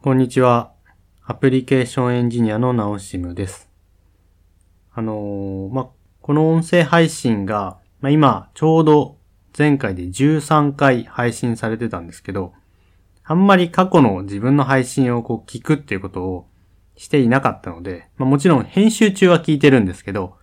[0.00, 0.70] こんにちは。
[1.24, 3.68] アプリケーションエンジニアのナオシムです。
[4.92, 5.90] あのーま、
[6.20, 9.18] この音声配信が、ま、今、ちょうど
[9.58, 12.52] 前回で13回配信されてたんですけど、
[13.24, 16.48] あんまり過去の自分の配信をこう聞くっていうことを
[16.94, 20.36] していなかったので、まあ、もちろん編集中は聞いてるんですけど、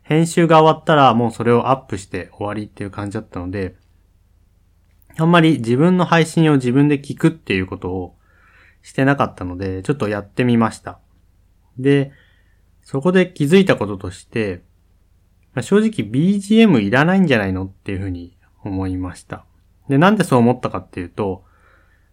[0.00, 3.76] 編集が終わったらもうそれをアップして終わりっていう感じだったので、
[5.18, 8.16] あんまり自分の配信を自分で聞くっていうことを
[8.82, 10.98] してなかったので、ちょっとやってみました。
[11.78, 12.12] で、
[12.82, 14.62] そこで気づいたこととして、
[15.54, 19.44] まあ正直 BGM いらないんじゃないのっていうふうに思いました。
[19.88, 21.44] で、なんでそう思ったかっていうと、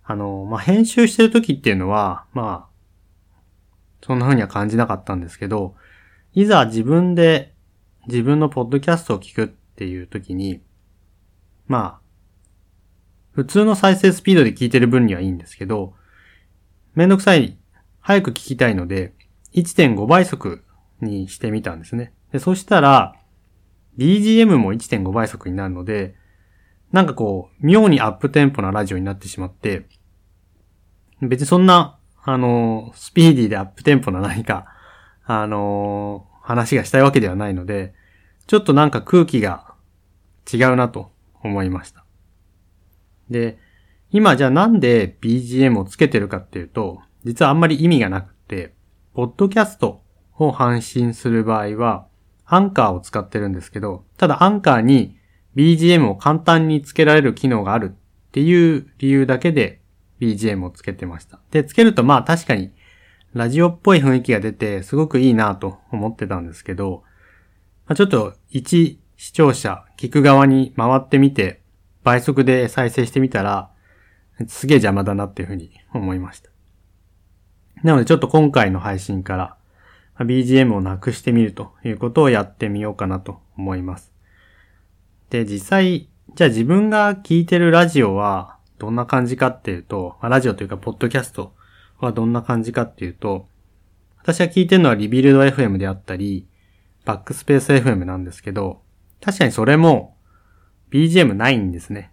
[0.03, 3.40] あの、まあ、編集してる時っていうのは、まあ、
[4.01, 5.76] そんな風には感じなかったんですけど、
[6.34, 7.54] いざ自分で
[8.07, 10.62] 自分のポッドキャストを聞くっていう時に、
[11.67, 12.09] まあ、
[13.34, 15.93] 普通の再生スピードで聞いてる分にはいいんですけど、
[16.95, 17.57] めんどくさい、
[17.99, 19.13] 早く聞きたいので、
[19.53, 20.63] 1.5倍速
[21.01, 22.13] にしてみたんですね。
[22.32, 23.15] で、そしたら、
[23.98, 26.15] BGM も1.5倍速になるので、
[26.91, 29.87] なんかこう、妙にアップテンポなラジオになってしまって、
[31.21, 34.65] 別にそんな、あの、スピーディーでアップテンポな何か、
[35.26, 37.93] あの、話がしたいわけではないので、
[38.48, 39.76] ちょっとなんか空気が
[40.51, 41.12] 違うなと
[41.43, 42.04] 思いました。
[43.29, 43.60] で、
[44.12, 48.74] 今じゃあなんで BGM をつけてるかっていうと、実はあんまり意味がなくて、
[49.13, 50.01] ポッドキャスト
[50.38, 52.07] を配信する場合は、
[52.46, 55.18] アンカーを使ってるんですけど、ただアンカーに
[55.55, 59.82] BGM を簡単につけられる機能があるっていう理由だけで
[60.20, 61.40] BGM をつけてました。
[61.51, 62.71] で、つけるとまあ確かに
[63.34, 67.03] ラジオっぽい雰囲気が出てすごくいいなと思ってたんですけど、
[67.85, 71.62] まあ、ちょっと一視聴者、聞く側に回ってみて
[72.03, 73.69] 倍速で再生してみたら
[74.47, 76.50] すげえ邪魔だなっていうふうに思いました。
[77.84, 79.56] なのでちょっと今回の配信から
[80.25, 84.12] BGM をなくしてみるということをやってみようかなと思います。
[85.29, 91.53] で、実際、じゃあ自分が聞いてるラジオはどんな感じかっていうと、まラジオというかポッドキャスト
[92.00, 93.47] はどんな感じかっていうと、
[94.21, 96.47] 私が聞いてるのはリビルド FM であったり、
[97.06, 98.81] バックスペース FM なんですけど、
[99.21, 100.17] 確かにそれも
[100.91, 102.11] BGM ないんですね。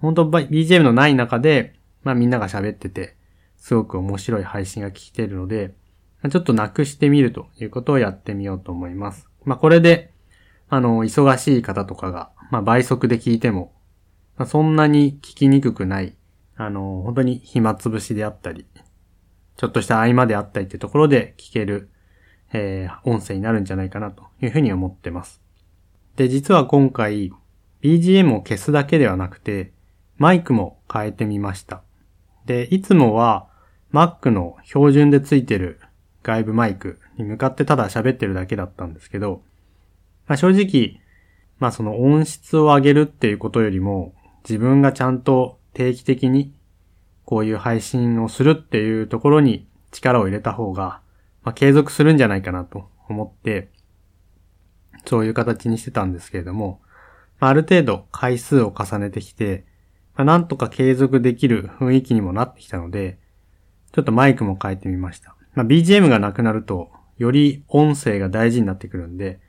[0.00, 3.16] 本当 BGM のない中で、まあみんなが喋ってて、
[3.56, 5.74] すごく面白い配信が聞けるので、
[6.30, 9.28] ちょっとなくしてみるということをやってみようと思います。
[9.44, 10.12] まあこれで、
[10.68, 13.72] あの、忙しい方とかが、まあ倍速で聞いても、
[14.36, 16.16] まあ、そんなに聞きにくくない、
[16.56, 18.66] あの、本当に暇つぶしであったり、
[19.56, 21.90] ちょっとした合間であったりってところで聞ける、
[22.54, 25.42] えー、音声になるんじゃないかなというふうに思ってます。
[26.16, 27.32] で、実は今回、
[27.82, 29.72] BGM を消すだけではなくて、
[30.20, 31.82] マイクも変えてみました。
[32.44, 33.48] で、いつもは
[33.90, 35.80] Mac の標準でついてる
[36.22, 39.42] 外部マイクに向かってただ喋ってるだけだったんですけど、
[40.26, 41.00] まあ、正直、
[41.58, 44.12] まあその音質を上げるっていうことよりも、
[44.46, 46.52] 自分がちゃんと定期的に
[47.24, 51.00] こういう配信をするっていうところに力を入れた方が、
[51.44, 53.70] まあ、継続するんじゃないかなと思って、
[55.06, 56.82] そういう形にしてたんですけれども、
[57.38, 59.64] まあ、ある程度回数を重ねてきて、
[60.24, 63.18] なんとか継続できる雰囲気にもなってきたので、
[63.92, 65.36] ちょっとマイクも変えてみました。
[65.54, 69.40] まあ、BGM がなくなると、より音声が大事になってくるんで、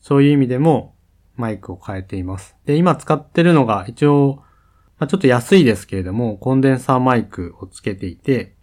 [0.00, 0.94] そういう意味でも
[1.34, 2.56] マイクを変えています。
[2.66, 4.42] で、今使ってるのが一応、
[4.98, 8.54] まあ、ちょっと安いですけれども、コンデンサーマイクをつけていて、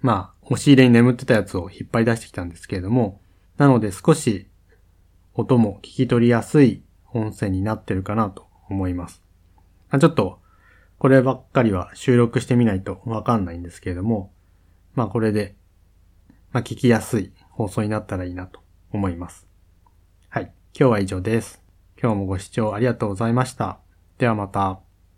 [0.00, 3.20] まあ、押し入れに眠ってたやつを引っ張り出してきたんですけれども、
[3.56, 4.48] なので少し
[5.34, 9.25] 音も聞き取りやすい音声になってるかなと思います。
[9.90, 10.40] まあ、ちょっと、
[10.98, 14.32] こればっかりは収録してみないとわかんないんですけれども、
[14.94, 15.54] まあこれで、
[16.52, 18.60] まあ聞きやすい放送になったらいいなと
[18.92, 19.46] 思います。
[20.28, 20.44] はい。
[20.78, 21.62] 今日は以上です。
[22.00, 23.78] 今日もご視聴ありがとうございました。
[24.18, 24.85] ではまた。